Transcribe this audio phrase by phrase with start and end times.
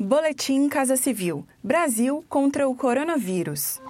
[0.00, 3.80] Boletim Casa Civil: Brasil contra o coronavírus.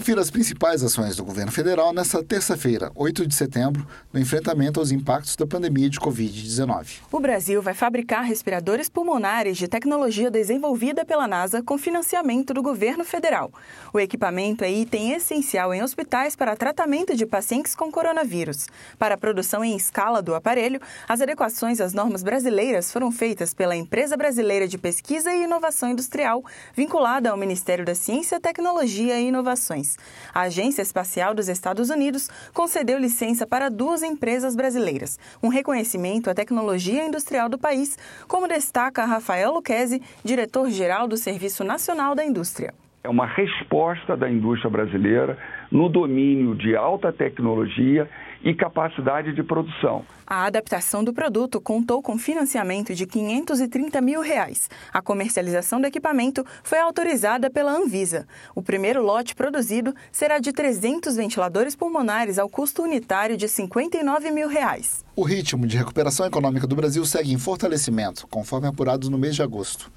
[0.00, 4.90] Confira as principais ações do governo federal nesta terça-feira, 8 de setembro, no enfrentamento aos
[4.90, 7.00] impactos da pandemia de Covid-19.
[7.12, 13.04] O Brasil vai fabricar respiradores pulmonares de tecnologia desenvolvida pela NASA com financiamento do governo
[13.04, 13.52] federal.
[13.92, 18.68] O equipamento é item essencial em hospitais para tratamento de pacientes com coronavírus.
[18.98, 23.76] Para a produção em escala do aparelho, as adequações às normas brasileiras foram feitas pela
[23.76, 26.42] Empresa Brasileira de Pesquisa e Inovação Industrial,
[26.74, 29.89] vinculada ao Ministério da Ciência, Tecnologia e Inovações.
[30.34, 36.34] A Agência Espacial dos Estados Unidos concedeu licença para duas empresas brasileiras, um reconhecimento à
[36.34, 42.74] tecnologia industrial do país, como destaca Rafael Luquezzi, diretor-geral do Serviço Nacional da Indústria.
[43.02, 45.38] É uma resposta da indústria brasileira
[45.70, 48.08] no domínio de alta tecnologia
[48.42, 50.04] e capacidade de produção.
[50.26, 54.70] A adaptação do produto contou com financiamento de 530 mil reais.
[54.92, 58.26] A comercialização do equipamento foi autorizada pela Anvisa.
[58.54, 64.48] O primeiro lote produzido será de 300 ventiladores pulmonares ao custo unitário de 59 mil
[64.48, 65.04] reais.
[65.14, 69.42] O ritmo de recuperação econômica do Brasil segue em fortalecimento, conforme apurado no mês de
[69.42, 69.92] agosto.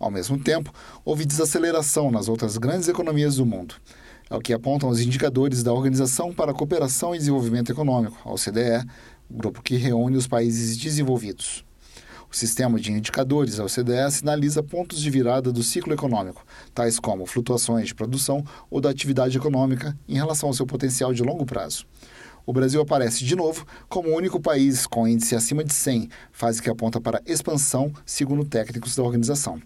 [0.00, 0.72] Ao mesmo tempo,
[1.04, 3.76] houve desaceleração nas outras grandes economias do mundo.
[4.30, 8.32] É o que apontam os indicadores da Organização para a Cooperação e Desenvolvimento Econômico, a
[8.32, 8.86] OCDE,
[9.30, 11.64] grupo que reúne os países desenvolvidos.
[12.30, 16.44] O sistema de indicadores, a OCDE, sinaliza pontos de virada do ciclo econômico,
[16.74, 21.22] tais como flutuações de produção ou da atividade econômica em relação ao seu potencial de
[21.22, 21.86] longo prazo.
[22.46, 26.62] O Brasil aparece de novo como o único país com índice acima de 100, fase
[26.62, 29.60] que aponta para expansão, segundo técnicos da organização.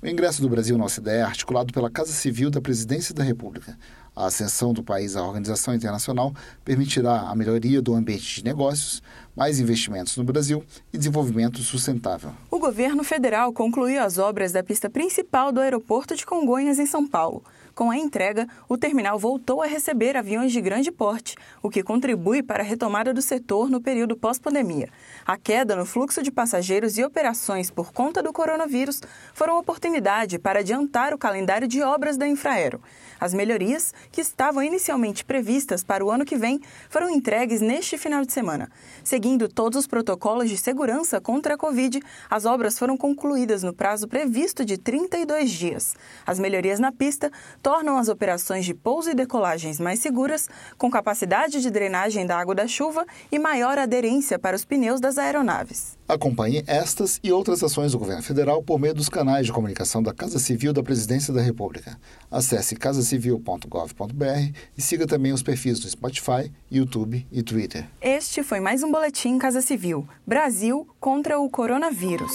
[0.00, 3.76] O ingresso do Brasil na OCDE é articulado pela Casa Civil da Presidência da República.
[4.14, 6.32] A ascensão do país à organização internacional
[6.64, 9.02] permitirá a melhoria do ambiente de negócios,
[9.34, 12.30] mais investimentos no Brasil e desenvolvimento sustentável.
[12.48, 17.04] O governo federal concluiu as obras da pista principal do aeroporto de Congonhas, em São
[17.04, 17.42] Paulo.
[17.78, 22.42] Com a entrega, o terminal voltou a receber aviões de grande porte, o que contribui
[22.42, 24.88] para a retomada do setor no período pós-pandemia.
[25.24, 29.00] A queda no fluxo de passageiros e operações por conta do coronavírus
[29.32, 32.82] foram oportunidade para adiantar o calendário de obras da Infraero.
[33.20, 36.60] As melhorias, que estavam inicialmente previstas para o ano que vem,
[36.90, 38.68] foram entregues neste final de semana.
[39.04, 44.08] Seguindo todos os protocolos de segurança contra a Covid, as obras foram concluídas no prazo
[44.08, 45.94] previsto de 32 dias.
[46.26, 47.30] As melhorias na pista
[47.68, 50.48] tornam as operações de pouso e decolagens mais seguras,
[50.78, 55.18] com capacidade de drenagem da água da chuva e maior aderência para os pneus das
[55.18, 55.98] aeronaves.
[56.08, 60.14] Acompanhe estas e outras ações do governo federal por meio dos canais de comunicação da
[60.14, 61.98] Casa Civil da Presidência da República.
[62.30, 67.84] Acesse casacivil.gov.br e siga também os perfis do Spotify, YouTube e Twitter.
[68.00, 72.32] Este foi mais um boletim Casa Civil: Brasil contra o coronavírus.